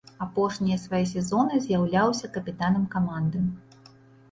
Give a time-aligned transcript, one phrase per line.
[0.25, 3.47] Апошнія свае сезоны з'яўляўся капітанам каманды.